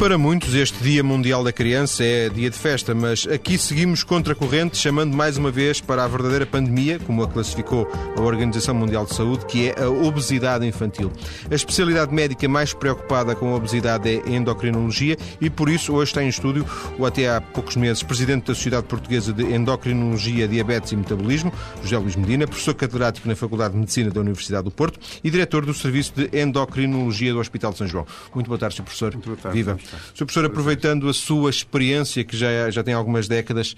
[0.00, 4.32] Para muitos, este Dia Mundial da Criança é dia de festa, mas aqui seguimos contra
[4.32, 8.74] a corrente, chamando mais uma vez para a verdadeira pandemia, como a classificou a Organização
[8.74, 11.12] Mundial de Saúde, que é a obesidade infantil.
[11.50, 16.12] A especialidade médica mais preocupada com a obesidade é a endocrinologia e, por isso, hoje
[16.12, 16.64] está em estúdio
[16.98, 21.98] o até há poucos meses presidente da Sociedade Portuguesa de Endocrinologia, Diabetes e Metabolismo, José
[21.98, 25.74] Luís Medina, professor catedrático na Faculdade de Medicina da Universidade do Porto e diretor do
[25.74, 28.06] Serviço de Endocrinologia do Hospital de São João.
[28.34, 28.82] Muito boa tarde, Sr.
[28.84, 29.12] Professor.
[29.12, 29.58] Muito boa tarde.
[29.58, 29.78] Viva.
[30.14, 30.24] Sr.
[30.24, 33.74] Professor, aproveitando a sua experiência, que já, já tem algumas décadas,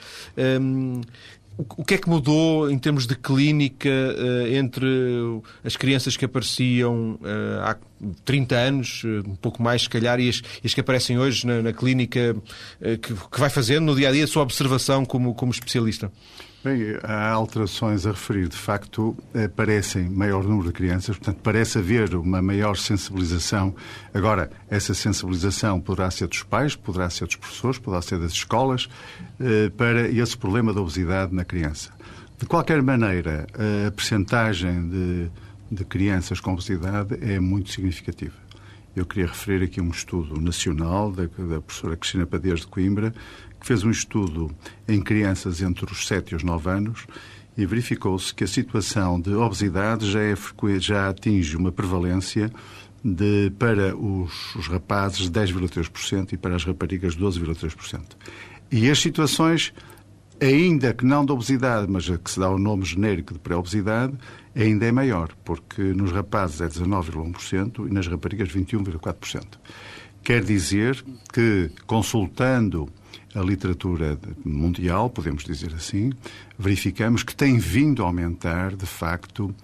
[0.61, 1.01] hum,
[1.59, 4.87] o que é que mudou em termos de clínica uh, entre
[5.63, 7.77] as crianças que apareciam uh, há
[8.25, 11.63] 30 anos, uh, um pouco mais se calhar, e as, as que aparecem hoje na,
[11.63, 12.35] na clínica
[12.81, 16.11] que, que, vai fazendo no dia a dia a sua observação como, como especialista?
[16.65, 18.47] Bem, há alterações a referir.
[18.47, 23.75] De facto, aparecem maior número de crianças, portanto, parece haver uma maior sensibilização.
[24.15, 28.89] Agora, essa sensibilização poderá ser dos pais, poderá ser dos professores, poderá ser das escolas,
[29.77, 31.91] para esse problema da obesidade na criança.
[32.39, 33.45] De qualquer maneira,
[33.85, 35.31] a percentagem de,
[35.69, 38.41] de crianças com obesidade é muito significativa.
[38.95, 43.13] Eu queria referir aqui um estudo nacional da, da professora Cristina Padeiros de Coimbra,
[43.63, 44.51] que fez um estudo
[44.89, 47.07] em crianças entre os 7 e os 9 anos
[47.57, 50.35] e verificou-se que a situação de obesidade já, é,
[50.81, 52.51] já atinge uma prevalência
[53.05, 58.03] de, para os, os rapazes 10,3% e para as raparigas 12,3%.
[58.71, 59.73] E as situações,
[60.41, 64.15] ainda que não de obesidade, mas a que se dá o nome genérico de pré-obesidade,
[64.57, 69.45] ainda é maior, porque nos rapazes é 19,1% e nas raparigas 21,4%.
[70.21, 72.89] Quer dizer que, consultando
[73.35, 76.13] a literatura mundial, podemos dizer assim,
[76.59, 79.55] verificamos que tem vindo a aumentar, de facto,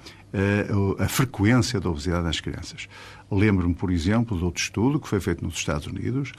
[0.98, 2.88] a, a frequência da obesidade nas crianças.
[3.30, 6.32] Lembro-me, por exemplo, de outro estudo que foi feito nos Estados Unidos,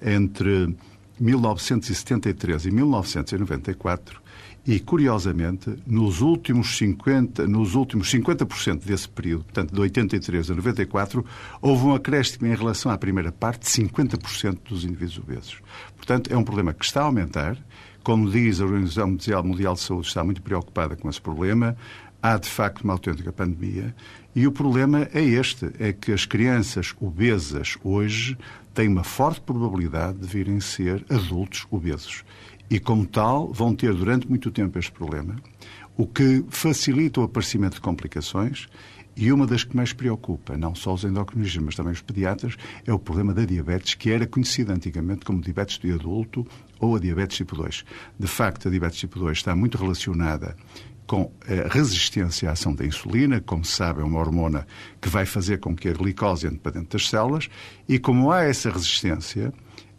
[0.00, 0.74] entre
[1.20, 4.21] 1973 e 1994,
[4.66, 8.46] e, curiosamente, nos últimos 50%, nos últimos 50
[8.84, 11.24] desse período, portanto, de 83 a 94,
[11.60, 15.58] houve um acréscimo em relação à primeira parte de 50% dos indivíduos obesos.
[15.96, 17.58] Portanto, é um problema que está a aumentar.
[18.04, 19.08] Como diz a Organização
[19.44, 21.76] Mundial de Saúde, está muito preocupada com esse problema.
[22.22, 23.92] Há, de facto, uma autêntica pandemia.
[24.34, 28.38] E o problema é este: é que as crianças obesas hoje
[28.72, 32.24] têm uma forte probabilidade de virem ser adultos obesos
[32.72, 35.36] e, como tal, vão ter durante muito tempo este problema,
[35.94, 38.66] o que facilita o aparecimento de complicações
[39.14, 42.56] e uma das que mais preocupa, não só os endocrinologistas, mas também os pediatras,
[42.86, 46.46] é o problema da diabetes, que era conhecida antigamente como diabetes de adulto
[46.80, 47.84] ou a diabetes tipo 2.
[48.18, 50.56] De facto, a diabetes tipo 2 está muito relacionada
[51.06, 54.66] com a resistência à ação da insulina, como se sabe, é uma hormona
[54.98, 57.50] que vai fazer com que a glicose entre para dentro das células,
[57.86, 59.52] e como há essa resistência,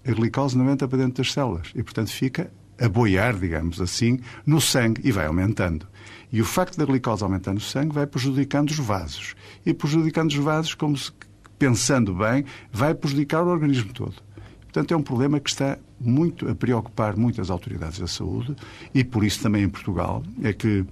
[0.03, 1.71] a glicose não entra para dentro das células.
[1.75, 5.87] E, portanto, fica a boiar, digamos assim, no sangue e vai aumentando.
[6.31, 9.35] E o facto da glicose aumentar no sangue vai prejudicando os vasos.
[9.65, 11.11] E prejudicando os vasos, como se,
[11.59, 14.15] pensando bem, vai prejudicar o organismo todo.
[14.61, 18.55] Portanto, é um problema que está muito a preocupar muitas autoridades da saúde
[18.93, 20.83] e por isso também em Portugal é que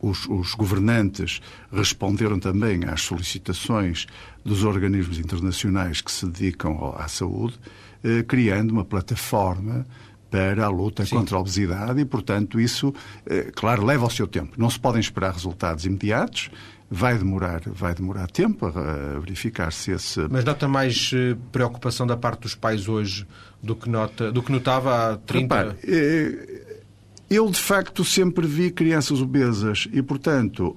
[0.00, 1.40] os, os, governantes
[1.72, 4.06] responderam também às solicitações
[4.44, 7.58] dos organismos internacionais que se dedicam à saúde,
[8.04, 9.86] eh, criando uma plataforma
[10.32, 11.16] para a luta Sim.
[11.16, 12.94] contra a obesidade e, portanto, isso,
[13.26, 14.54] eh, claro, leva ao seu tempo.
[14.56, 16.50] Não se podem esperar resultados imediatos.
[16.90, 20.20] Vai demorar, vai demorar tempo a verificar se esse.
[20.30, 23.26] Mas nota mais eh, preocupação da parte dos pais hoje
[23.62, 25.76] do que, nota, do que notava há 30 anos?
[27.30, 30.76] Eu, de facto, sempre vi crianças obesas e, portanto,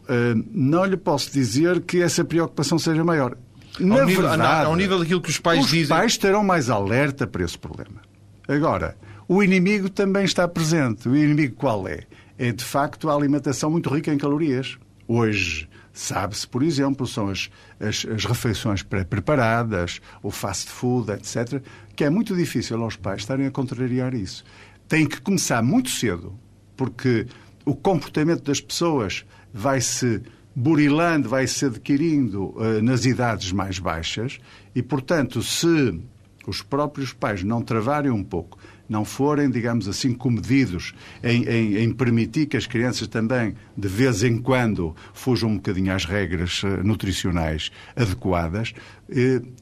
[0.54, 3.36] não lhe posso dizer que essa preocupação seja maior.
[3.78, 5.84] Na ao, nível, verdade, ao nível daquilo que os pais os dizem.
[5.84, 8.00] Os pais estarão mais alerta para esse problema.
[8.48, 8.96] Agora,
[9.28, 11.10] o inimigo também está presente.
[11.10, 12.02] O inimigo qual é?
[12.38, 14.78] É, de facto, a alimentação muito rica em calorias.
[15.08, 17.50] Hoje, sabe-se, por exemplo, são as,
[17.80, 21.62] as, as refeições pré-preparadas, o fast food, etc.,
[21.96, 24.44] que é muito difícil aos pais estarem a contrariar isso.
[24.88, 26.38] Tem que começar muito cedo,
[26.76, 27.26] porque
[27.66, 30.22] o comportamento das pessoas vai-se
[30.56, 34.38] burilando, vai-se adquirindo uh, nas idades mais baixas
[34.74, 36.00] e, portanto, se
[36.48, 40.94] os próprios pais não travarem um pouco não forem, digamos assim, comedidos
[41.24, 45.94] em, em, em, permitir que as crianças também, de vez em quando, fujam um bocadinho
[45.94, 48.74] às regras eh, nutricionais adequadas,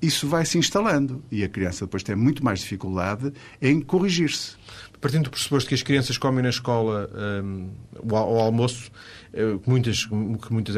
[0.01, 4.55] isso vai se instalando e a criança depois tem muito mais dificuldade em corrigir-se.
[5.01, 7.09] partindo do pressuposto que as crianças comem na escola
[7.43, 7.69] um,
[8.09, 8.89] ao almoço,
[9.33, 10.75] eh, muitas, que muitas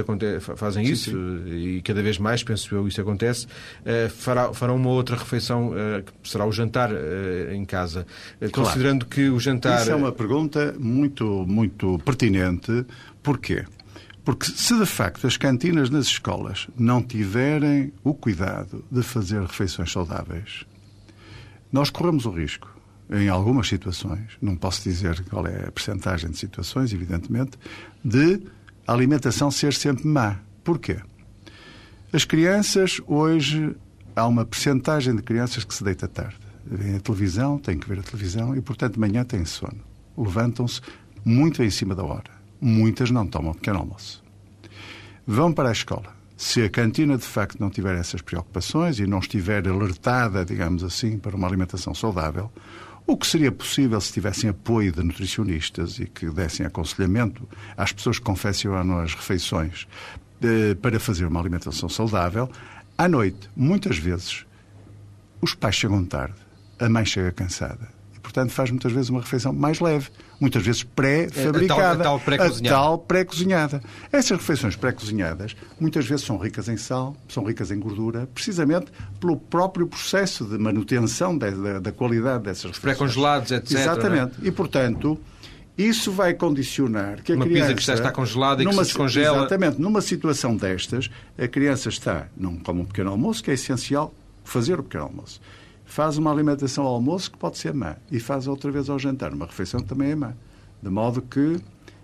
[0.56, 1.58] fazem isso sim, sim.
[1.78, 6.02] e cada vez mais, penso eu, isso acontece, uh, fará, farão uma outra refeição, uh,
[6.24, 8.08] que será o jantar uh, em casa.
[8.40, 8.54] Claro.
[8.54, 9.82] Considerando que o jantar.
[9.82, 12.86] Isso é uma pergunta muito, muito pertinente.
[13.22, 13.66] Porquê?
[14.25, 19.92] Porque se de facto as cantinas nas escolas não tiverem o cuidado de fazer refeições
[19.92, 20.66] saudáveis,
[21.72, 22.75] nós corremos o risco,
[23.12, 27.51] em algumas situações, não posso dizer qual é a percentagem de situações, evidentemente,
[28.04, 28.42] de
[28.88, 30.39] a alimentação ser sempre má.
[30.63, 30.98] Porquê?
[32.12, 33.75] As crianças, hoje,
[34.16, 36.39] há uma percentagem de crianças que se deita tarde.
[36.66, 39.81] Vêm a televisão, têm que ver a televisão e, portanto, de manhã têm sono.
[40.18, 40.81] Levantam-se
[41.24, 44.24] muito em cima da hora muitas não tomam pequeno almoço.
[45.25, 46.16] Vão para a escola.
[46.38, 51.18] Se a cantina de facto não tiver essas preocupações e não estiver alertada, digamos assim,
[51.18, 52.52] para uma alimentação saudável,
[53.07, 57.48] o que seria possível se tivessem apoio de nutricionistas e que dessem aconselhamento
[57.78, 59.88] às pessoas que confeccionam as refeições
[60.42, 62.50] eh, para fazer uma alimentação saudável,
[62.98, 64.46] à noite, muitas vezes,
[65.40, 66.36] os pais chegam tarde,
[66.80, 67.94] a mãe chega cansada
[68.36, 70.10] portanto faz muitas vezes uma refeição mais leve,
[70.40, 72.20] muitas vezes pré-fabricada, a tal,
[72.62, 73.82] tal pré-cozinhada.
[74.12, 78.88] Essas refeições pré-cozinhadas muitas vezes são ricas em sal, são ricas em gordura, precisamente
[79.22, 82.82] pelo próprio processo de manutenção da, da, da qualidade dessas refeições.
[82.82, 83.72] Pré-congelados, etc.
[83.72, 83.82] É?
[83.82, 84.34] Exatamente.
[84.44, 85.18] E, portanto,
[85.78, 87.70] isso vai condicionar que a uma criança...
[87.70, 89.38] Uma pizza que já está congelada e que se descongela...
[89.38, 89.80] Exatamente.
[89.80, 94.78] Numa situação destas, a criança está, não como um pequeno almoço, que é essencial fazer
[94.78, 95.40] o pequeno almoço
[95.86, 99.34] faz uma alimentação ao almoço que pode ser má e faz outra vez ao jantar,
[99.34, 100.34] uma refeição que também é má.
[100.82, 101.58] De modo que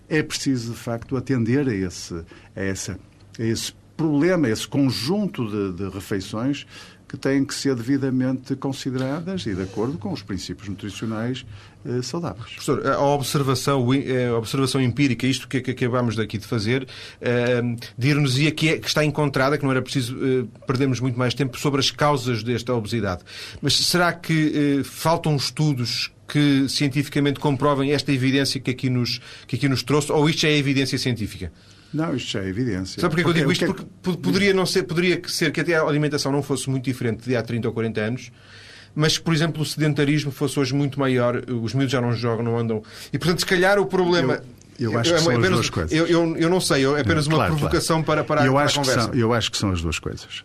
[0.07, 2.13] é preciso, de facto, atender a esse,
[2.56, 3.00] a essa,
[3.39, 6.65] a esse problema, esse conjunto de, de refeições
[7.07, 11.45] que têm que ser devidamente consideradas e de acordo com os princípios nutricionais
[11.86, 12.51] eh, saudáveis.
[12.51, 13.86] Professor, a observação,
[14.33, 16.88] a observação empírica, isto que, que acabamos daqui de fazer,
[17.19, 17.62] eh,
[17.98, 21.59] dir-nos-ia que, é, que está encontrada, que não era preciso eh, perdermos muito mais tempo
[21.59, 23.24] sobre as causas desta obesidade.
[23.62, 29.57] Mas será que eh, faltam estudos que cientificamente comprovem esta evidência que aqui nos, que
[29.57, 31.51] aqui nos trouxe, ou isto é evidência científica?
[31.93, 33.01] Não, isto já é evidência.
[33.01, 33.65] Sabe porquê que eu digo isto?
[33.65, 37.27] É Porque poderia, não ser, poderia ser que até a alimentação não fosse muito diferente
[37.27, 38.31] de há 30 ou 40 anos,
[38.95, 42.43] mas que, por exemplo, o sedentarismo fosse hoje muito maior, os miúdos já não jogam,
[42.43, 42.83] não andam.
[43.11, 44.41] E, portanto, se calhar o problema.
[44.79, 45.91] Eu, eu acho que são apenas, as duas coisas.
[45.91, 48.23] Eu, eu, eu, não sei, é apenas uma claro, provocação claro.
[48.23, 49.09] para, para, eu para acho a conversa.
[49.09, 50.43] Que são, eu acho que são as duas coisas.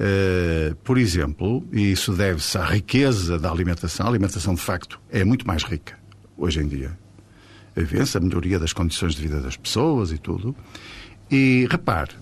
[0.00, 5.24] Uh, por exemplo, e isso deve-se à riqueza da alimentação, a alimentação de facto é
[5.24, 5.98] muito mais rica
[6.36, 6.96] hoje em dia.
[8.16, 10.54] A melhoria das condições de vida das pessoas e tudo.
[11.30, 12.12] E repare,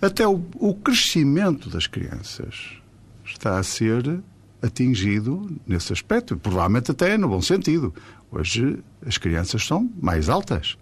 [0.00, 2.72] até o, o crescimento das crianças
[3.24, 4.22] está a ser
[4.62, 7.94] atingido nesse aspecto, provavelmente até no bom sentido.
[8.30, 10.76] Hoje as crianças são mais altas.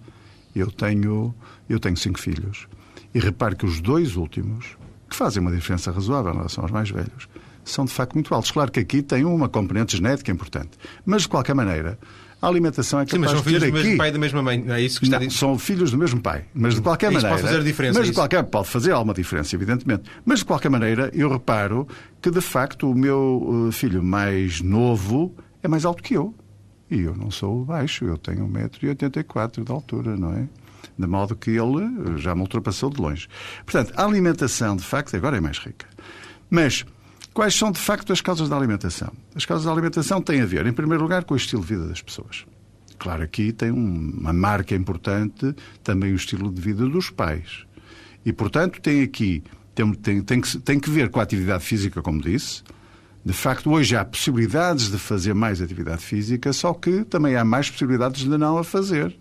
[0.55, 1.35] Eu tenho,
[1.69, 2.69] eu tenho cinco filhos.
[3.15, 4.77] E repare que os dois últimos,
[5.11, 7.29] que fazem uma diferença razoável em relação aos mais velhos,
[7.65, 8.51] são de facto muito altos.
[8.51, 10.71] Claro que aqui tem uma componente genética importante.
[11.05, 11.99] Mas, de qualquer maneira,
[12.43, 14.65] a alimentação é capaz Sim, mas são filhos do mesmo pai e da mesma mãe,
[14.69, 17.37] é isso que está não, São filhos do mesmo pai, mas de qualquer isso maneira...
[17.37, 17.99] pode fazer diferença.
[18.01, 18.43] Mas de qualquer...
[18.43, 20.11] Pode fazer alguma diferença, evidentemente.
[20.25, 21.87] Mas de qualquer maneira, eu reparo
[22.21, 26.35] que de facto o meu uh, filho mais novo é mais alto que eu.
[26.91, 30.49] E eu não sou baixo, eu tenho 1,84m de altura, não é?
[30.99, 33.29] De modo que ele já me ultrapassou de longe.
[33.65, 35.87] Portanto, a alimentação, de facto, agora é mais rica.
[36.51, 36.85] Mas
[37.35, 39.13] Quais são, de facto, as causas da alimentação?
[39.35, 41.87] As causas da alimentação têm a ver, em primeiro lugar, com o estilo de vida
[41.87, 42.45] das pessoas.
[42.99, 47.65] Claro, aqui tem uma marca importante também o estilo de vida dos pais.
[48.25, 49.43] E, portanto, tem aqui,
[49.75, 52.63] tem, tem, tem, que, tem que ver com a atividade física, como disse.
[53.25, 57.71] De facto, hoje há possibilidades de fazer mais atividade física, só que também há mais
[57.71, 59.17] possibilidades de não a fazer.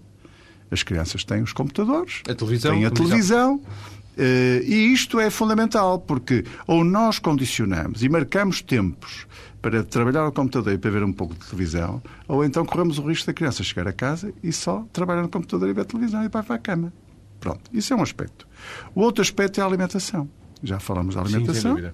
[0.70, 6.00] As crianças têm os computadores, a televisão, têm a televisão, televisão e isto é fundamental,
[6.00, 9.25] porque ou nós condicionamos e marcamos tempos
[9.62, 13.03] para trabalhar ao computador e para ver um pouco de televisão, ou então corremos o
[13.03, 16.30] risco da criança chegar a casa e só trabalhar no computador e ver televisão e
[16.30, 16.91] vai para a cama.
[17.39, 18.48] Pronto, isso é um aspecto.
[18.94, 20.30] O outro aspecto é a alimentação.
[20.63, 21.77] Já falamos da alimentação.
[21.77, 21.89] Sim,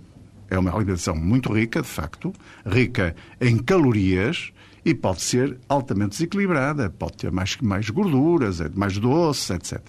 [0.49, 2.33] é uma alimentação muito rica, de facto,
[2.65, 4.51] rica em calorias
[4.85, 9.81] e pode ser altamente desequilibrada, pode ter mais, mais gorduras, mais doce, etc.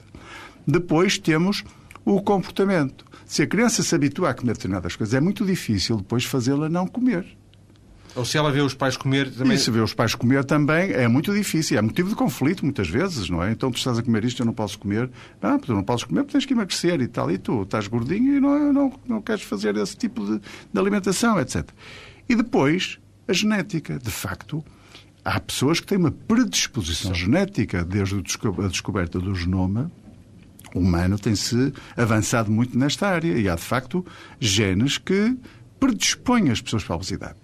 [0.66, 1.64] Depois temos
[2.14, 3.04] o comportamento.
[3.26, 6.86] Se a criança se habitua a comer determinadas coisas, é muito difícil depois fazê-la não
[6.86, 7.26] comer.
[8.16, 9.54] Ou se ela vê os pais comer também.
[9.54, 11.78] E se vê os pais comer também é muito difícil.
[11.78, 13.52] É motivo de conflito muitas vezes, não é?
[13.52, 15.10] Então tu estás a comer isto, eu não posso comer.
[15.40, 17.30] Não, tu não podes comer porque tens que emagrecer e tal.
[17.30, 21.38] E tu estás gordinho e não, não, não queres fazer esse tipo de, de alimentação,
[21.38, 21.68] etc.
[22.26, 22.98] E depois,
[23.28, 23.98] a genética.
[23.98, 24.64] De facto,
[25.22, 27.20] há pessoas que têm uma predisposição Sim.
[27.20, 29.92] genética desde a descoberta do genoma
[30.74, 34.04] humano tem-se avançado muito nesta área e há, de facto,
[34.40, 35.36] genes que
[35.78, 37.36] predispõem as pessoas para a obesidade.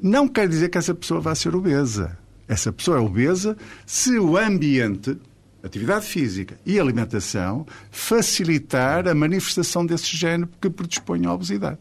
[0.00, 2.18] Não quer dizer que essa pessoa vá ser obesa.
[2.48, 5.16] Essa pessoa é obesa se o ambiente,
[5.62, 11.78] atividade física e alimentação facilitar a manifestação desse gene que predispõe à obesidade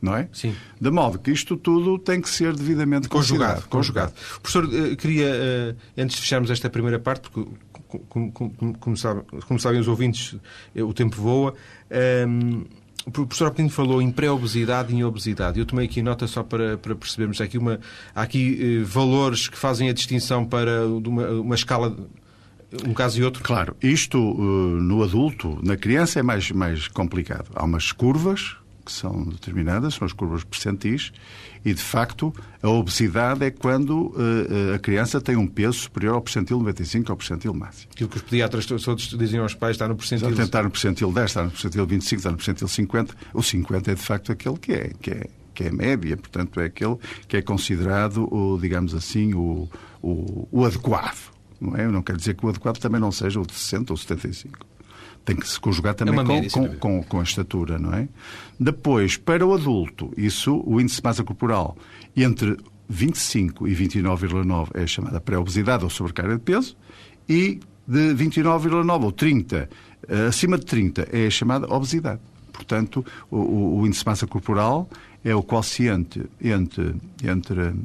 [0.00, 0.28] não é?
[0.32, 0.54] Sim.
[0.80, 3.66] De modo que isto tudo tem que ser devidamente conjugado.
[3.68, 4.12] Conjugado.
[4.40, 7.50] Professor, eh, queria, eh, antes de fecharmos esta primeira parte, porque,
[8.08, 8.32] como,
[8.78, 10.36] como, sabem, como sabem os ouvintes,
[10.74, 11.54] eh, o tempo voa.
[11.90, 12.64] Um, ehm,
[13.06, 15.58] o professor Alpino falou em pré-obesidade e em obesidade.
[15.58, 17.40] Eu tomei aqui nota só para, para percebermos.
[17.40, 17.80] Há aqui, uma,
[18.14, 21.96] há aqui eh, valores que fazem a distinção para uma, uma escala
[22.86, 23.42] um caso e outro?
[23.42, 27.50] Claro, isto no adulto, na criança é mais, mais complicado.
[27.54, 28.56] Há umas curvas
[28.88, 31.12] que são determinadas, são as curvas percentis,
[31.62, 36.22] e de facto a obesidade é quando uh, a criança tem um peso superior ao
[36.22, 37.90] percentil 95 ao percentil máximo.
[37.92, 40.30] Aquilo que os pediatras todos dizem aos pais está no percentil.
[40.30, 43.14] Está tentar no percentil 10, está no percentil 25, está no percentil 50.
[43.34, 46.64] O 50 é de facto aquele que é, que é, que é média, portanto é
[46.64, 46.96] aquele
[47.28, 49.68] que é considerado, o, digamos assim, o,
[50.00, 51.30] o, o adequado.
[51.60, 51.86] Não, é?
[51.86, 54.77] não quer dizer que o adequado também não seja o de 60 ou 75
[55.28, 58.08] tem que se conjugar também é com, com, com, com, a estatura, não é?
[58.58, 61.76] Depois, para o adulto, isso, o índice de massa corporal
[62.16, 62.56] entre
[62.88, 66.74] 25 e 29,9 é a chamada pré-obesidade ou sobrecarga de peso,
[67.28, 69.68] e de 29,9 ou 30,
[70.08, 72.20] eh, acima de 30, é a chamada obesidade.
[72.50, 74.88] Portanto, o, o índice de massa corporal
[75.22, 77.76] é o quociente entre, entre uh,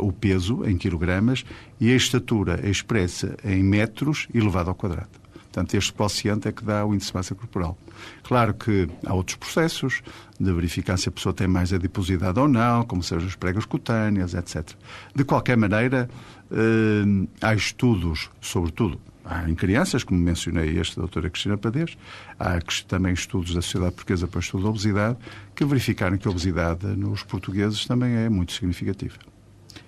[0.00, 1.44] o peso em quilogramas
[1.80, 5.25] e a estatura expressa em metros elevado ao quadrado.
[5.56, 7.78] Portanto, este quociente é que dá o índice de massa corporal.
[8.22, 10.02] Claro que há outros processos
[10.38, 14.34] de verificar se a pessoa tem mais adiposidade ou não, como sejam as pregas cutâneas,
[14.34, 14.72] etc.
[15.14, 16.10] De qualquer maneira,
[16.50, 21.98] eh, há estudos, sobretudo Há em crianças, como mencionei este da doutora Cristina Padez,
[22.38, 25.18] há também estudos da Sociedade Portuguesa para o Estudo da Obesidade
[25.52, 29.16] que verificaram que a obesidade nos portugueses também é muito significativa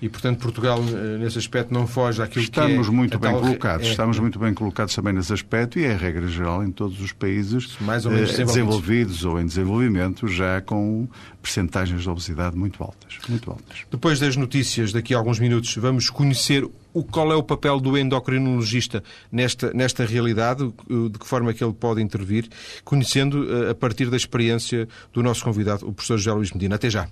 [0.00, 3.86] e, portanto, Portugal, eh, nesse aspecto, não foge àquilo estamos que é muito bem colocados.
[3.86, 7.00] É, Estamos muito bem colocados também nesse aspecto e é a regra geral em todos
[7.00, 11.08] os países mais ou menos eh, desenvolvidos ou em desenvolvimento, já com
[11.42, 13.84] percentagens de obesidade muito altas, muito altas.
[13.90, 17.96] Depois das notícias, daqui a alguns minutos, vamos conhecer o, qual é o papel do
[17.96, 22.48] endocrinologista nesta, nesta realidade, de que forma é que ele pode intervir,
[22.84, 26.76] conhecendo eh, a partir da experiência do nosso convidado, o professor José Luís Medina.
[26.76, 27.08] Até já.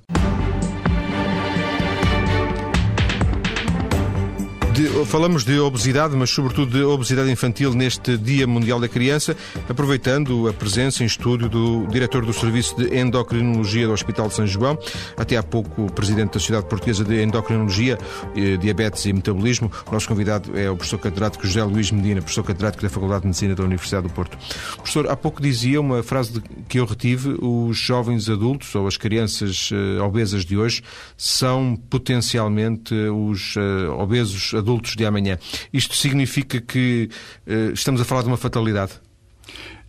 [4.76, 9.34] De, falamos de obesidade, mas sobretudo de obesidade infantil neste Dia Mundial da Criança,
[9.66, 14.46] aproveitando a presença em estúdio do diretor do Serviço de Endocrinologia do Hospital de São
[14.46, 14.78] João,
[15.16, 17.96] até há pouco presidente da Sociedade Portuguesa de Endocrinologia,
[18.36, 19.72] eh, Diabetes e Metabolismo.
[19.86, 23.28] O nosso convidado é o professor catedrático José Luís Medina, professor catedrático da Faculdade de
[23.28, 24.36] Medicina da Universidade do Porto.
[24.76, 28.98] Professor, há pouco dizia uma frase de, que eu retive: os jovens adultos ou as
[28.98, 30.82] crianças uh, obesas de hoje
[31.16, 35.38] são potencialmente os uh, obesos adultos adultos de amanhã.
[35.72, 37.08] Isto significa que
[37.46, 38.94] uh, estamos a falar de uma fatalidade?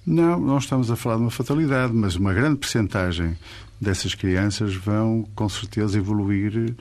[0.05, 3.35] Não, não estamos a falar de uma fatalidade, mas uma grande percentagem
[3.81, 6.75] dessas crianças vão, com certeza, evoluir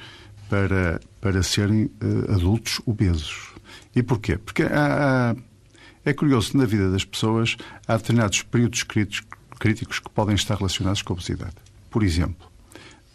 [0.48, 3.54] para, para serem uh, adultos obesos.
[3.94, 4.36] E porquê?
[4.36, 5.36] Porque há, há,
[6.04, 7.56] é curioso na vida das pessoas
[7.88, 9.26] há determinados períodos críticos,
[9.58, 11.56] críticos que podem estar relacionados com a obesidade.
[11.90, 12.46] Por exemplo,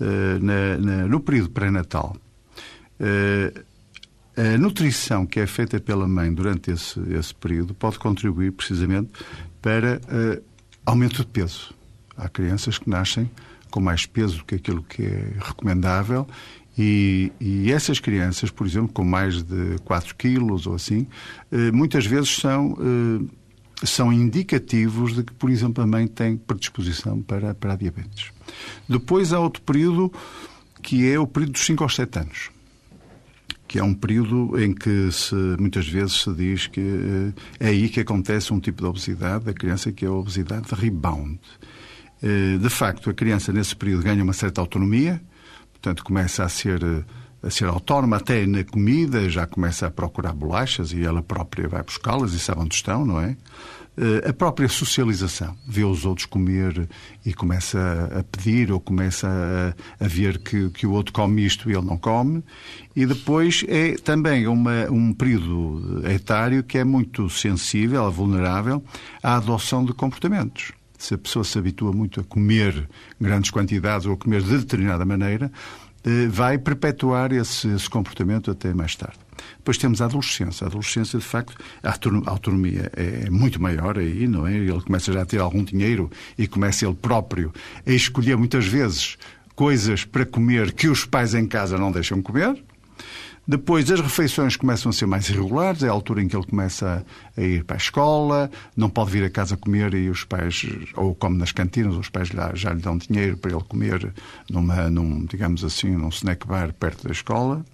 [0.01, 2.17] uh, na, na, no período pré-natal,
[2.99, 3.70] uh,
[4.35, 9.11] a nutrição que é feita pela mãe durante esse, esse período pode contribuir precisamente
[9.61, 10.41] para uh,
[10.85, 11.73] aumento de peso.
[12.15, 13.29] Há crianças que nascem
[13.69, 16.27] com mais peso do que aquilo que é recomendável
[16.77, 21.07] e, e, essas crianças, por exemplo, com mais de 4 quilos ou assim,
[21.51, 23.29] uh, muitas vezes são, uh,
[23.85, 28.31] são indicativos de que, por exemplo, a mãe tem predisposição para, para diabetes.
[28.87, 30.11] Depois há outro período
[30.81, 32.49] que é o período dos 5 aos 7 anos
[33.71, 37.87] que é um período em que se, muitas vezes se diz que eh, é aí
[37.87, 41.39] que acontece um tipo de obesidade da criança que é a obesidade de rebound.
[42.21, 45.21] Eh, de facto, a criança nesse período ganha uma certa autonomia,
[45.71, 46.81] portanto começa a ser
[47.43, 51.83] a ser autónoma até na comida, já começa a procurar bolachas e ela própria vai
[51.83, 53.35] buscá-las e sabe onde estão, não é?
[53.97, 55.55] Eh, a própria socialização.
[55.67, 56.87] Vê os outros comer
[57.25, 61.69] e começa a pedir ou começa a, a ver que, que, o outro come isto
[61.69, 62.41] e ele não come.
[62.95, 68.81] E depois é também uma, um período etário que é muito sensível, vulnerável
[69.21, 70.71] à adoção de comportamentos.
[70.97, 72.87] Se a pessoa se habitua muito a comer
[73.19, 75.51] grandes quantidades ou a comer de determinada maneira,
[76.29, 79.19] vai perpetuar esse, esse comportamento até mais tarde.
[79.57, 80.65] Depois temos a adolescência.
[80.65, 84.53] A adolescência, de facto, a autonomia é muito maior aí, não é?
[84.53, 87.51] Ele começa já a ter algum dinheiro e começa ele próprio
[87.85, 89.17] a escolher muitas vezes
[89.55, 92.63] coisas para comer que os pais em casa não deixam comer.
[93.51, 97.05] Depois as refeições começam a ser mais irregulares, é a altura em que ele começa
[97.35, 100.65] a ir para a escola, não pode vir a casa comer e os pais,
[100.95, 104.13] ou come nas cantinas, os pais já, já lhe dão dinheiro para ele comer
[104.49, 107.65] numa, num, digamos assim, num snack bar perto da escola.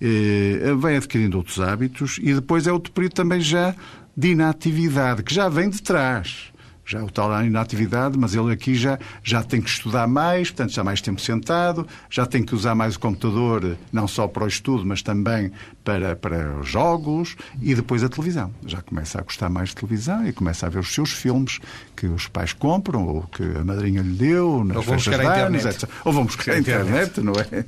[0.00, 3.76] E, eh, adquirindo outros hábitos e depois é outro período também já
[4.16, 6.50] de inatividade, que já vem de trás
[6.88, 10.82] já o tal inatividade, mas ele aqui já, já tem que estudar mais, portanto, já
[10.82, 14.86] mais tempo sentado, já tem que usar mais o computador, não só para o estudo,
[14.86, 15.52] mas também
[15.84, 18.50] para, para os jogos e depois a televisão.
[18.64, 21.60] Já começa a gostar mais de televisão e começa a ver os seus filmes
[21.94, 25.90] que os pais compram ou que a madrinha lhe deu nas festas de anos, etc.
[26.06, 27.66] Ou vão buscar a internet, não é?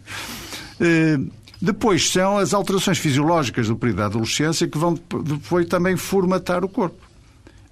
[0.80, 6.64] Uh, depois são as alterações fisiológicas do período da adolescência que vão depois também formatar
[6.64, 7.09] o corpo.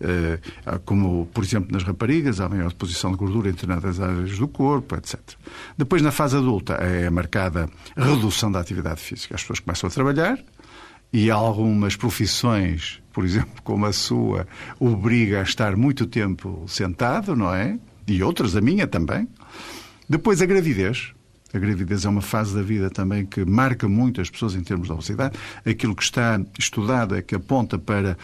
[0.01, 0.39] Eh,
[0.85, 4.95] como, por exemplo, nas raparigas, há maior deposição de gordura em determinadas áreas do corpo,
[4.97, 5.19] etc.
[5.77, 9.35] Depois, na fase adulta, é marcada a redução da atividade física.
[9.35, 10.39] As pessoas começam a trabalhar
[11.13, 14.47] e algumas profissões, por exemplo, como a sua,
[14.79, 17.79] obriga a estar muito tempo sentado, não é?
[18.07, 19.29] E outras, a minha também.
[20.09, 21.13] Depois, a gravidez.
[21.53, 24.87] A gravidez é uma fase da vida também que marca muito as pessoas em termos
[24.87, 25.39] de obesidade.
[25.65, 28.19] Aquilo que está estudado é que aponta para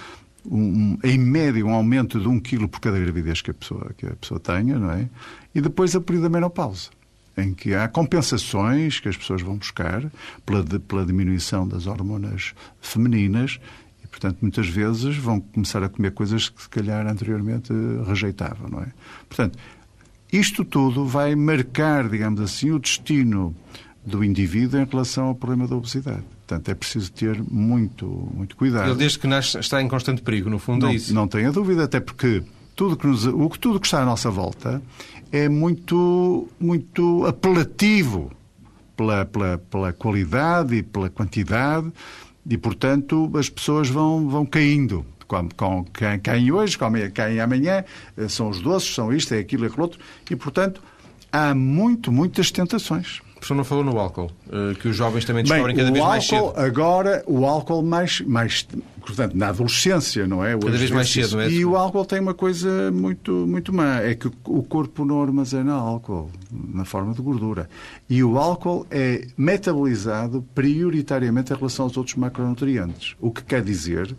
[0.51, 4.07] um, em média, um aumento de um quilo por cada gravidez que a pessoa, que
[4.07, 5.09] a pessoa tenha, não é?
[5.55, 6.91] E depois a período da menopausa,
[7.37, 10.11] em que há compensações que as pessoas vão buscar
[10.45, 13.59] pela, pela diminuição das hormonas femininas
[14.03, 17.73] e, portanto, muitas vezes vão começar a comer coisas que, se calhar, anteriormente
[18.07, 18.89] rejeitavam, não é?
[19.29, 19.59] Portanto,
[20.33, 23.55] isto tudo vai marcar, digamos assim, o destino
[24.05, 26.34] do indivíduo em relação ao problema da obesidade.
[26.47, 28.91] Portanto, é preciso ter muito, muito cuidado.
[28.91, 31.15] Ele, desde que nasce, está em constante perigo, no fundo, não, é isso?
[31.15, 32.43] Não tenha dúvida, até porque
[32.77, 34.83] tudo que nos, o tudo que está à nossa volta
[35.33, 38.31] é muito, muito apelativo
[38.95, 41.91] pela, pela, pela qualidade e pela quantidade
[42.47, 45.05] e, portanto, as pessoas vão, vão caindo.
[45.27, 45.87] Com, com,
[46.23, 46.79] caem hoje,
[47.15, 47.83] caem amanhã,
[48.29, 49.99] são os doces, são isto, é aquilo, é aquilo outro,
[50.31, 50.83] e, portanto,
[51.33, 55.77] há muito, muitas tentações professor não falou no álcool, eh, que os jovens também descobrem
[55.77, 56.53] Bem, cada vez mais cedo.
[56.57, 58.67] Agora, o álcool mais, mais
[59.01, 60.57] portanto, na adolescência, não é?
[60.57, 61.51] O cada vez mais cedo, é?
[61.51, 65.75] E o álcool tem uma coisa muito, muito má, é que o corpo não armazena
[65.75, 67.69] álcool na forma de gordura.
[68.09, 73.15] E o álcool é metabolizado prioritariamente em relação aos outros macronutrientes.
[73.21, 74.15] O que quer dizer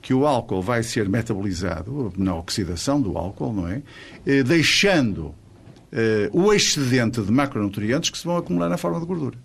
[0.00, 3.82] que o álcool vai ser metabolizado na oxidação do álcool, não é?
[4.24, 5.34] Eh, deixando
[6.32, 9.36] o excedente de macronutrientes que se vão acumular na forma de gordura.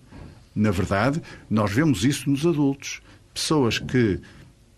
[0.55, 3.01] Na verdade, nós vemos isso nos adultos.
[3.33, 4.19] Pessoas que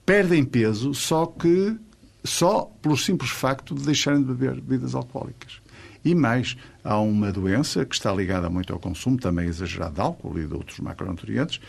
[0.06, 1.76] perdem peso só que
[2.24, 5.62] só pelo simples facto de deixarem de beber bebidas alcoólicas.
[6.04, 10.40] E mais, há uma doença que está ligada muito ao consumo também exagerado de álcool
[10.40, 11.60] e de outros macronutrientes,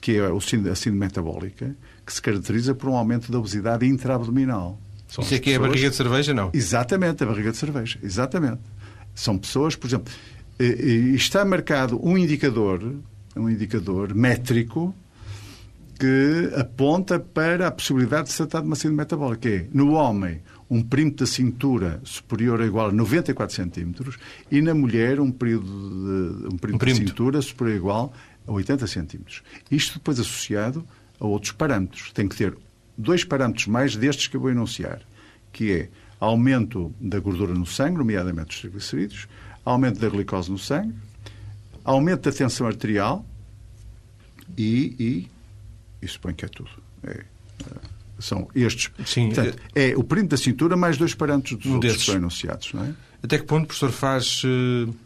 [0.00, 4.78] que é a síndrome metabólica, que se caracteriza por um aumento da obesidade intraabdominal.
[5.08, 5.64] São Isso aqui é pessoas...
[5.64, 6.50] a barriga de cerveja, não?
[6.52, 7.98] Exatamente, a barriga de cerveja.
[8.02, 8.60] Exatamente.
[9.16, 10.12] São pessoas, por exemplo,
[10.58, 12.94] está marcado um indicador,
[13.34, 14.94] um indicador métrico
[15.98, 20.42] que aponta para a possibilidade de se tratar de uma síndrome metabólica, é, no homem,
[20.68, 24.18] um perímetro da cintura superior ou igual a 94 centímetros
[24.50, 28.12] e na mulher um período de, um perímetro, um de cintura superior ou igual
[28.46, 29.42] a 80 centímetros.
[29.70, 30.86] Isto depois associado
[31.18, 32.12] a outros parâmetros.
[32.12, 32.54] Tem que ter
[32.98, 35.00] dois parâmetros mais destes que eu vou enunciar,
[35.52, 35.88] que é
[36.20, 39.28] aumento da gordura no sangue, nomeadamente os triglicerídeos,
[39.64, 40.94] aumento da glicose no sangue,
[41.84, 43.24] aumento da tensão arterial
[44.56, 45.28] e, e,
[46.02, 46.70] e suponho que é tudo.
[47.02, 48.90] É, é são estes.
[49.04, 52.06] Sim, Portanto, é o perímetro da cintura mais dois parâmetros dos um outros desses.
[52.06, 52.72] que são enunciados.
[52.72, 52.94] Não é?
[53.22, 54.42] Até que ponto, professor, faz.
[54.44, 55.05] Uh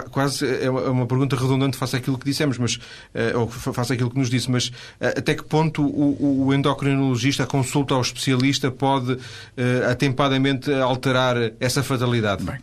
[0.00, 2.78] quase é, é uma pergunta redundante face àquilo que dissemos, mas,
[3.14, 7.46] eh, ou face àquilo que nos disse, mas eh, até que ponto o, endocrinologista, a
[7.46, 9.18] consulta ao especialista, pode
[9.56, 12.42] eh, atempadamente alterar essa fatalidade?
[12.44, 12.58] Bem,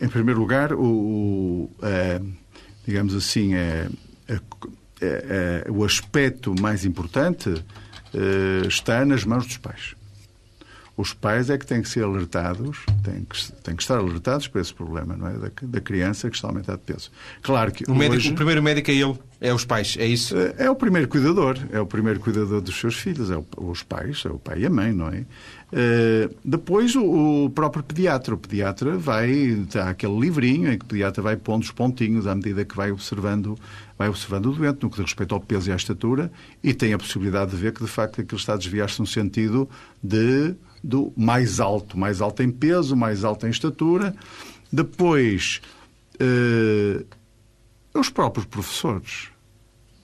[0.00, 1.70] em primeiro lugar, o,
[2.86, 3.88] digamos assim, é,
[5.00, 7.52] é, o aspecto mais importante
[8.66, 9.94] está nas mãos dos pais.
[11.02, 14.60] Os pais é que têm que ser alertados, têm que, têm que estar alertados para
[14.60, 15.32] esse problema, não é?
[15.32, 17.10] Da, da criança que está a aumentar de peso.
[17.42, 20.38] Claro que o, médico, hoje, o primeiro médico é ele, é os pais, é isso?
[20.38, 23.82] É, é o primeiro cuidador, é o primeiro cuidador dos seus filhos, é o, os
[23.82, 25.24] pais, é o pai e a mãe, não é?
[25.72, 28.36] Uh, depois o, o, próprio pediatra.
[28.36, 32.34] O pediatra vai, há aquele livrinho em que o pediatra vai pondo os pontinhos à
[32.36, 33.58] medida que vai observando,
[33.98, 36.30] vai observando o doente, no que diz respeito ao peso e à estatura,
[36.62, 39.68] e tem a possibilidade de ver que, de facto, aquilo está a desviar-se no sentido
[40.00, 44.14] de, do mais alto, mais alto em peso, mais alto em estatura.
[44.72, 45.60] Depois,
[46.20, 47.06] uh,
[47.94, 49.32] os próprios professores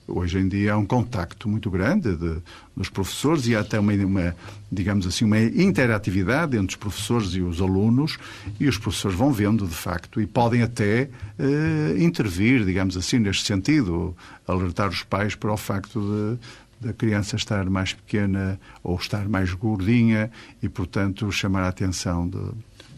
[0.09, 2.37] hoje em dia há um contacto muito grande de,
[2.75, 4.35] dos professores e há até uma, uma,
[4.71, 8.17] digamos assim, uma interatividade entre os professores e os alunos
[8.59, 13.45] e os professores vão vendo, de facto, e podem até eh, intervir, digamos assim, neste
[13.45, 14.15] sentido,
[14.47, 16.39] alertar os pais para o facto de
[16.79, 22.39] da criança estar mais pequena ou estar mais gordinha e, portanto, chamar a atenção de,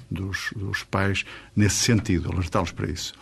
[0.09, 3.13] dos, dos pais nesse sentido, alertá-los para isso.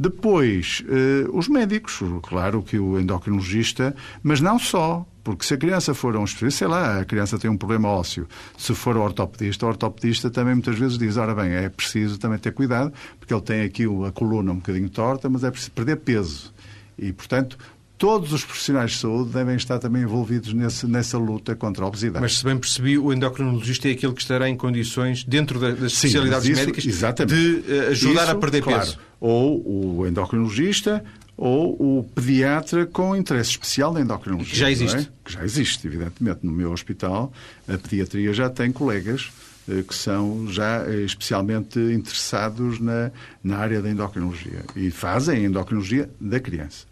[0.00, 5.92] Depois, eh, os médicos, claro que o endocrinologista, mas não só, porque se a criança
[5.92, 9.02] for a um especialista, sei lá, a criança tem um problema ósseo, se for ao
[9.02, 13.34] ortopedista, o ortopedista também muitas vezes diz, ora bem, é preciso também ter cuidado, porque
[13.34, 16.54] ele tem aqui a coluna um bocadinho torta, mas é preciso perder peso.
[16.96, 17.58] E, portanto,
[17.98, 22.22] todos os profissionais de saúde devem estar também envolvidos nesse, nessa luta contra a obesidade.
[22.22, 25.86] Mas, se bem percebi, o endocrinologista é aquele que estará em condições, dentro das Sim,
[25.86, 27.34] especialidades isso, médicas, exatamente.
[27.34, 28.98] de uh, ajudar isso, a perder claro, peso.
[29.20, 31.04] Ou o endocrinologista
[31.36, 34.52] ou o pediatra com interesse especial na endocrinologia.
[34.52, 34.96] Que já existe.
[34.96, 35.06] É?
[35.24, 36.40] Que já existe, evidentemente.
[36.42, 37.32] No meu hospital,
[37.68, 39.30] a pediatria já tem colegas
[39.68, 45.48] eh, que são já eh, especialmente interessados na, na área da endocrinologia e fazem a
[45.48, 46.87] endocrinologia da criança.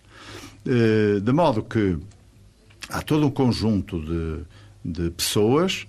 [0.67, 1.97] Eh, de modo que
[2.89, 4.41] há todo um conjunto de,
[4.85, 5.87] de pessoas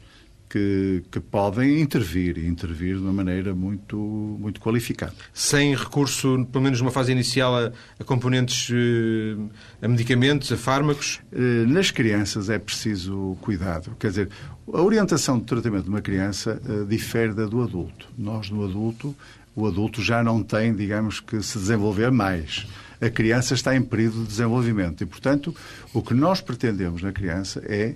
[0.48, 5.16] que, que, podem intervir e intervir de uma maneira muito, muito qualificada.
[5.34, 9.36] Sem recurso, pelo menos numa fase inicial, a, a componentes, eh,
[9.82, 11.22] a medicamentos, a fármacos?
[11.34, 13.96] Eh, nas crianças é preciso cuidado.
[14.00, 14.30] Quer dizer,
[14.72, 18.08] a orientação de tratamento de uma criança difere da do adulto.
[18.18, 19.16] Nós, no adulto,
[19.56, 22.68] o adulto já não tem, digamos, que se desenvolver mais
[23.00, 25.04] a criança está em período de desenvolvimento.
[25.04, 25.56] E, portanto,
[25.94, 27.96] o que nós pretendemos na criança é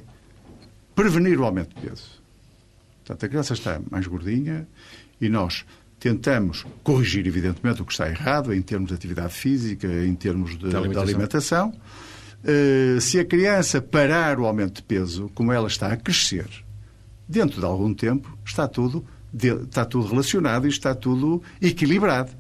[0.95, 2.21] prevenir o aumento de peso.
[2.99, 4.67] Portanto, a criança está mais gordinha
[5.19, 5.65] e nós
[5.99, 10.69] tentamos corrigir, evidentemente, o que está errado em termos de atividade física, em termos de,
[10.69, 11.05] de alimentação.
[11.05, 11.73] De alimentação.
[12.43, 16.47] Uh, se a criança parar o aumento de peso, como ela está a crescer,
[17.27, 22.31] dentro de algum tempo, está tudo, está tudo relacionado e está tudo equilibrado.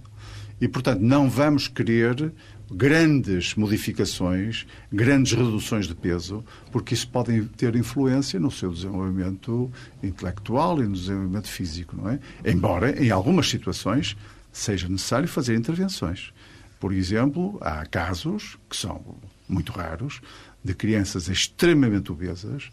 [0.61, 2.31] E, portanto, não vamos querer
[2.71, 9.69] grandes modificações, grandes reduções de peso, porque isso pode ter influência no seu desenvolvimento
[10.01, 12.19] intelectual e no desenvolvimento físico, não é?
[12.45, 14.15] Embora, em algumas situações,
[14.53, 16.31] seja necessário fazer intervenções.
[16.79, 19.17] Por exemplo, há casos, que são
[19.49, 20.21] muito raros,
[20.63, 22.69] de crianças extremamente obesas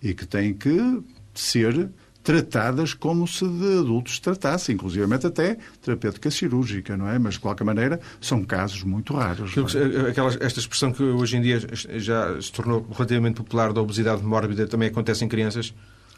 [0.00, 1.02] e que têm que
[1.34, 1.90] ser
[2.22, 7.18] tratadas como se de adultos tratassem, inclusive até terapêutica cirúrgica, não é?
[7.18, 9.52] Mas, de qualquer maneira, são casos muito raros.
[9.56, 10.10] É?
[10.10, 11.60] Aquela, esta expressão que hoje em dia
[11.96, 15.74] já se tornou relativamente popular da obesidade mórbida também acontece em crianças?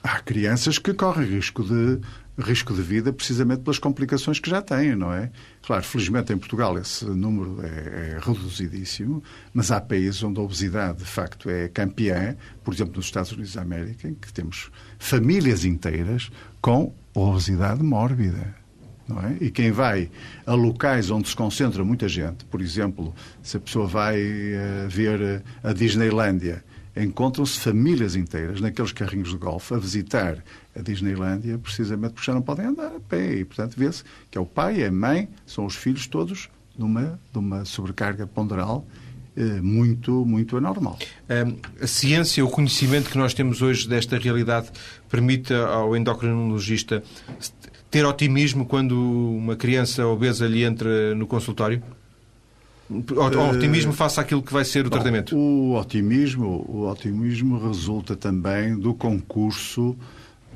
[0.07, 1.99] Há crianças que correm risco de,
[2.39, 5.31] risco de vida precisamente pelas complicações que já têm, não é?
[5.63, 9.23] Claro, felizmente em Portugal esse número é, é reduzidíssimo,
[9.55, 13.55] mas há países onde a obesidade de facto é campeã, por exemplo nos Estados Unidos
[13.55, 18.55] da América, em que temos famílias inteiras com obesidade mórbida.
[19.09, 19.39] Não é?
[19.41, 20.11] E quem vai
[20.47, 25.43] a locais onde se concentra muita gente, por exemplo, se a pessoa vai uh, ver
[25.63, 26.63] a Disneylândia
[26.97, 30.43] encontram-se famílias inteiras naqueles carrinhos de golfe a visitar
[30.77, 33.35] a Disneylândia precisamente porque já não podem andar a pé.
[33.35, 37.65] E, portanto, vê-se que é o pai, a mãe, são os filhos todos numa, numa
[37.65, 38.87] sobrecarga ponderal
[39.37, 40.97] eh, muito, muito anormal.
[41.81, 44.71] A ciência, o conhecimento que nós temos hoje desta realidade
[45.09, 47.03] permite ao endocrinologista
[47.91, 48.97] ter otimismo quando
[49.37, 51.83] uma criança obesa lhe entra no consultório?
[52.91, 55.37] O otimismo uh, face àquilo que vai ser o bom, tratamento?
[55.37, 59.97] O otimismo, o otimismo resulta também do concurso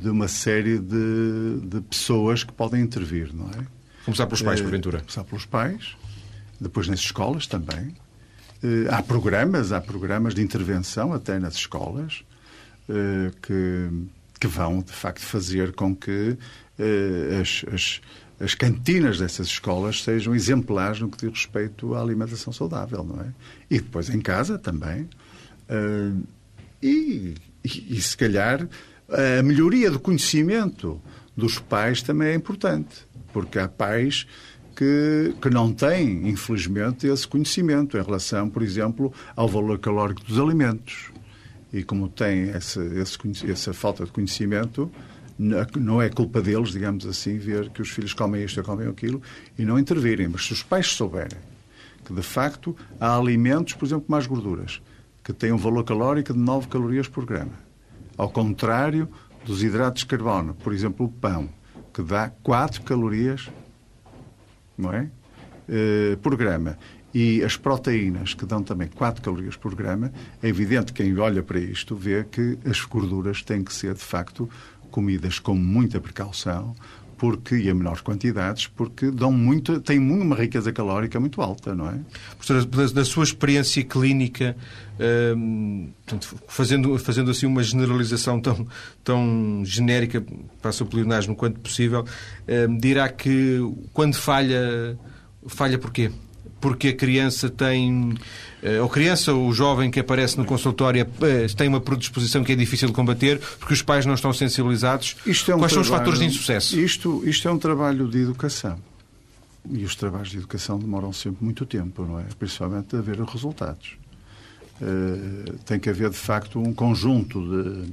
[0.00, 3.66] de uma série de, de pessoas que podem intervir, não é?
[4.04, 4.98] Começar pelos pais, uh, porventura.
[4.98, 5.96] Começar pelos pais,
[6.60, 7.96] depois nas escolas também.
[8.62, 12.24] Uh, há programas, há programas de intervenção até nas escolas
[13.42, 13.90] que,
[14.40, 16.38] que vão, de facto, fazer com que
[17.38, 18.00] as, as
[18.40, 23.32] as cantinas dessas escolas sejam exemplares no que diz respeito à alimentação saudável, não é?
[23.70, 25.08] E depois em casa também.
[25.68, 26.22] Uh,
[26.82, 28.68] e, e, e, se calhar
[29.08, 31.00] a melhoria do conhecimento
[31.36, 34.26] dos pais também é importante, porque há pais
[34.76, 40.38] que, que não têm, infelizmente, esse conhecimento em relação, por exemplo, ao valor calórico dos
[40.38, 41.10] alimentos.
[41.72, 43.18] E como têm essa, esse,
[43.50, 44.90] essa falta de conhecimento,
[45.38, 49.22] não é culpa deles, digamos assim, ver que os filhos comem isto ou comem aquilo
[49.58, 50.28] e não intervirem.
[50.28, 51.38] Mas se os pais souberem
[52.04, 54.82] que, de facto, há alimentos, por exemplo, mais gorduras,
[55.22, 57.52] que têm um valor calórico de 9 calorias por grama,
[58.16, 59.08] ao contrário
[59.44, 61.48] dos hidratos de carbono, por exemplo, o pão,
[61.92, 63.48] que dá 4 calorias
[64.78, 65.10] não é?
[65.68, 66.78] Uh, por grama
[67.12, 71.42] e as proteínas, que dão também 4 calorias por grama, é evidente que quem olha
[71.42, 74.48] para isto vê que as gorduras têm que ser, de facto,
[74.90, 76.74] comidas com muita precaução,
[77.18, 81.88] porque, e a menores quantidades, porque dão muito, têm uma riqueza calórica muito alta, não
[81.90, 81.98] é?
[82.36, 84.56] Professora, da, sua experiência clínica,
[85.36, 85.90] hum,
[86.46, 88.66] fazendo, fazendo assim uma generalização tão,
[89.02, 90.24] tão genérica,
[90.62, 92.04] passa o pleonasmo quanto possível,
[92.48, 93.58] hum, dirá que
[93.92, 94.96] quando falha,
[95.48, 96.12] falha porquê?
[96.60, 98.14] Porque a criança tem,
[98.62, 102.52] eh, ou criança ou o jovem que aparece no consultório eh, tem uma predisposição que
[102.52, 105.16] é difícil de combater, porque os pais não estão sensibilizados.
[105.18, 106.78] É um Quais trabalho, são os fatores de insucesso?
[106.78, 108.78] Isto, isto é um trabalho de educação.
[109.70, 112.24] E os trabalhos de educação demoram sempre muito tempo, não é?
[112.38, 113.96] Principalmente a ver resultados.
[114.80, 117.92] Uh, tem que haver, de facto, um conjunto de,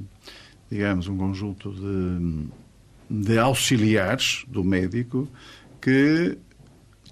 [0.70, 2.46] digamos, um conjunto de,
[3.10, 5.28] de auxiliares do médico
[5.80, 6.38] que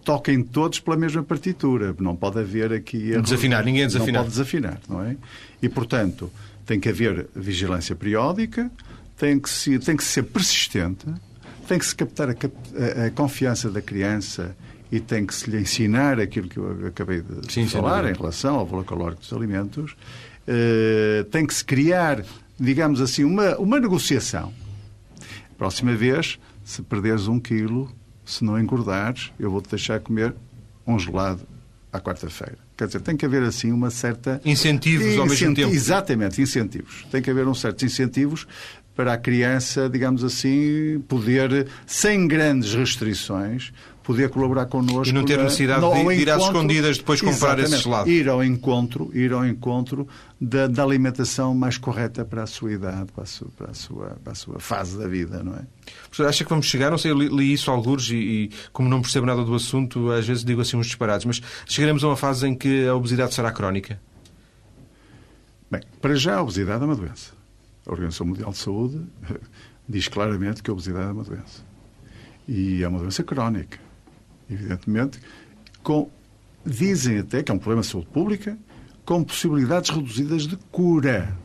[0.05, 1.95] toquem todos pela mesma partitura.
[1.99, 3.21] Não pode haver aqui...
[3.21, 4.13] Desafinar, ninguém desafinar.
[4.13, 5.17] Não pode desafinar, não é?
[5.63, 6.31] E, portanto,
[6.67, 8.71] tem que haver vigilância periódica,
[9.17, 11.07] tem que, se, tem que ser persistente,
[11.67, 14.55] tem que se captar a, a, a confiança da criança
[14.93, 18.57] e tem que se lhe ensinar aquilo que eu acabei de Sim, falar em relação
[18.57, 19.93] ao valor calórico dos alimentos.
[20.47, 22.23] Uh, tem que se criar,
[22.61, 24.53] digamos assim, uma, uma negociação.
[25.57, 27.91] Próxima vez, se perderes um quilo,
[28.25, 30.35] se não engordares, eu vou-te deixar comer
[30.87, 31.47] um gelado
[31.93, 32.59] à quarta-feira.
[32.77, 34.41] Quer dizer, tem que haver assim uma certa.
[34.45, 35.73] Incentivos ao mesmo tempo.
[35.73, 37.07] Exatamente, incentivos.
[37.11, 38.47] Tem que haver uns certos incentivos
[38.97, 43.73] para a criança, digamos assim, poder, sem grandes restrições,
[44.05, 45.09] poder colaborar connosco.
[45.09, 48.09] E não ter necessidade de ir às escondidas depois comprar esse gelado.
[48.09, 50.07] Ir ao encontro, ir ao encontro
[50.39, 54.07] da, da, alimentação mais correta para a sua idade, para a sua, para a sua,
[54.23, 55.63] para a sua fase da vida, não é?
[56.03, 58.89] Professor, acha que vamos chegar, não sei, eu li, li isso alguns e, e, como
[58.89, 62.17] não percebo nada do assunto, às vezes digo assim uns disparados, mas chegaremos a uma
[62.17, 63.99] fase em que a obesidade será crónica?
[65.71, 67.33] Bem, para já a obesidade é uma doença.
[67.87, 69.01] A Organização Mundial de Saúde
[69.89, 71.65] diz claramente que a obesidade é uma doença.
[72.47, 73.84] E é uma doença crónica
[74.51, 75.19] evidentemente,
[75.83, 76.11] com,
[76.65, 78.59] dizem até que é um problema de saúde pública,
[79.05, 81.37] com possibilidades reduzidas de cura.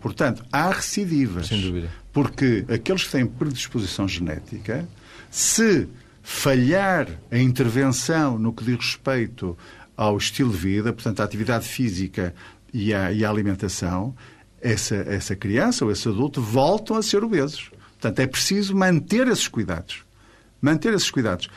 [0.00, 1.46] Portanto, há recidivas.
[1.46, 1.90] Sem dúvida.
[2.12, 4.86] Porque aqueles que têm predisposição genética,
[5.30, 5.88] se
[6.22, 9.56] falhar a intervenção no que diz respeito
[9.96, 12.34] ao estilo de vida, portanto, à atividade física
[12.72, 14.14] e à, e à alimentação,
[14.60, 17.70] essa, essa criança ou esse adulto voltam a ser obesos.
[17.92, 20.02] Portanto, é preciso manter esses cuidados.
[20.60, 21.48] Manter esses cuidados.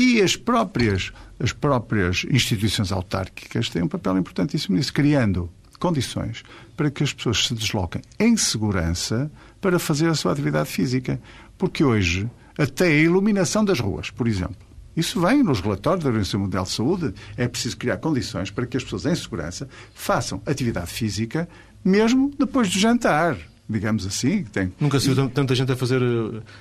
[0.00, 6.42] E as próprias, as próprias instituições autárquicas têm um papel importantíssimo nisso, criando condições
[6.74, 11.20] para que as pessoas se desloquem em segurança para fazer a sua atividade física.
[11.58, 14.56] Porque hoje, até a iluminação das ruas, por exemplo,
[14.96, 17.14] isso vem nos relatórios da Organização Mundial de Saúde.
[17.36, 21.46] É preciso criar condições para que as pessoas em segurança façam atividade física
[21.84, 23.36] mesmo depois do jantar
[23.70, 24.44] digamos assim.
[24.44, 24.72] Tem...
[24.80, 26.02] Nunca se viu tanta gente a fazer,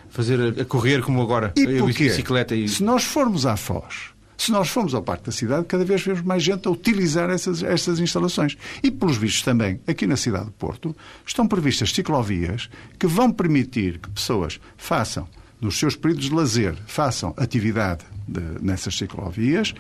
[0.10, 2.56] fazer a correr como agora, e a bicicleta.
[2.56, 2.70] E...
[2.70, 6.22] Se nós formos à Foz, se nós formos ao Parque da Cidade, cada vez vemos
[6.22, 8.56] mais gente a utilizar essas, instalações.
[8.82, 10.96] E, pelos vistos também, aqui na cidade de Porto,
[11.26, 15.28] estão previstas ciclovias que vão permitir que pessoas façam,
[15.60, 19.74] nos seus períodos de lazer, façam atividade de, nessas ciclovias,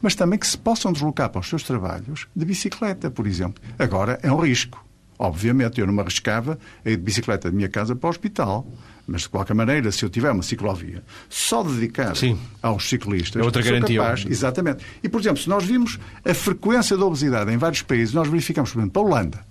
[0.00, 3.62] mas também que se possam deslocar para os seus trabalhos de bicicleta, por exemplo.
[3.78, 4.85] Agora é um risco.
[5.18, 8.66] Obviamente, eu não me arriscava a ir de bicicleta da minha casa para o hospital.
[9.06, 12.36] Mas, de qualquer maneira, se eu tiver uma ciclovia só dedicada Sim.
[12.60, 13.40] aos ciclistas...
[13.40, 14.00] É outra garantia.
[14.00, 14.84] Capaz, exatamente.
[15.02, 18.72] E, por exemplo, se nós vimos a frequência da obesidade em vários países, nós verificamos,
[18.72, 19.46] por exemplo, para a Holanda,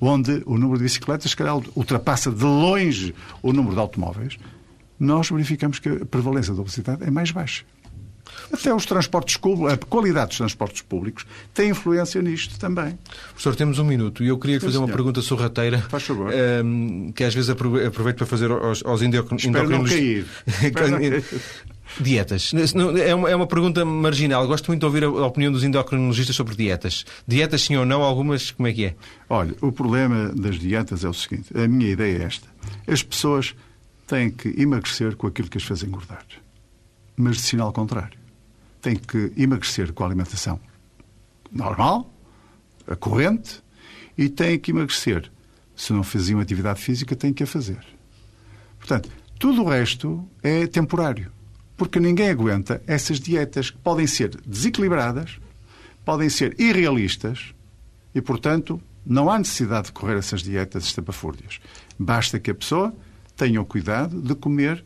[0.00, 4.38] onde o número de bicicletas, se calhar, ultrapassa de longe o número de automóveis,
[5.00, 7.64] nós verificamos que a prevalência da obesidade é mais baixa.
[8.52, 9.38] Até os transportes
[9.70, 12.98] a qualidade dos transportes públicos tem influência nisto também.
[13.30, 15.78] Professor, temos um minuto e eu queria fazer uma pergunta sorrateira.
[15.88, 16.32] Faz favor.
[16.64, 20.26] Um, que às vezes aproveito para fazer aos, aos endocrinologistas.
[20.62, 21.24] Espero não cair.
[22.00, 22.52] Dietas.
[23.02, 24.46] É uma, é uma pergunta marginal.
[24.46, 27.04] Gosto muito de ouvir a opinião dos endocrinologistas sobre dietas.
[27.26, 28.02] Dietas, sim ou não?
[28.02, 28.94] Algumas, como é que é?
[29.28, 31.50] Olha, o problema das dietas é o seguinte.
[31.56, 32.46] A minha ideia é esta.
[32.86, 33.54] As pessoas
[34.06, 36.24] têm que emagrecer com aquilo que as faz engordar.
[37.16, 38.17] Mas de sinal contrário.
[38.88, 40.58] Têm que emagrecer com a alimentação
[41.52, 42.10] normal,
[42.86, 43.62] a corrente,
[44.16, 45.30] e têm que emagrecer.
[45.76, 47.84] Se não faziam atividade física, têm que a fazer.
[48.78, 51.30] Portanto, tudo o resto é temporário.
[51.76, 55.38] Porque ninguém aguenta essas dietas que podem ser desequilibradas,
[56.02, 57.54] podem ser irrealistas
[58.14, 61.60] e, portanto, não há necessidade de correr essas dietas estapafúrdias.
[61.98, 62.94] Basta que a pessoa
[63.36, 64.82] tenha o cuidado de comer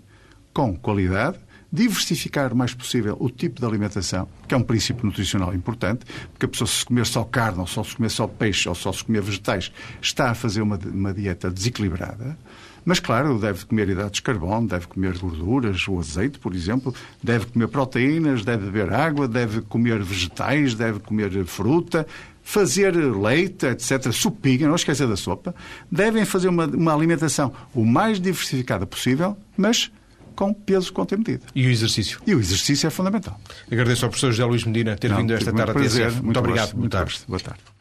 [0.53, 1.39] com qualidade,
[1.73, 6.47] diversificar o mais possível o tipo de alimentação, que é um princípio nutricional importante, porque
[6.47, 9.03] a pessoa se comer só carne, ou só se comer só peixe, ou só se
[9.03, 12.37] comer vegetais, está a fazer uma, uma dieta desequilibrada.
[12.85, 17.47] Mas, claro, deve comer hidratos de carbono, deve comer gorduras, o azeite, por exemplo, deve
[17.47, 22.07] comer proteínas, deve beber água, deve comer vegetais, deve comer fruta,
[22.43, 25.55] fazer leite, etc., sopinha, não esquecer da sopa.
[25.91, 29.91] Devem fazer uma, uma alimentação o mais diversificada possível, mas
[30.33, 31.43] com peso contra medida.
[31.55, 32.21] E o exercício?
[32.27, 33.41] E o exercício é fundamental.
[33.71, 36.11] Agradeço ao professor José Luís Medina ter não, vindo esta tarde prazer.
[36.11, 36.67] Muito, muito obrigado.
[36.67, 36.97] Gosto, muito
[37.29, 37.72] Boa tarde.